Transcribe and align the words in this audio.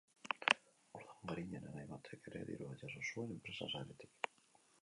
Urdangarinen 1.01 1.69
anai 1.73 1.83
batek 1.93 2.31
ere 2.31 2.43
dirua 2.49 2.81
jaso 2.83 3.07
zuen 3.11 3.37
enpresa-saretik. 3.37 4.35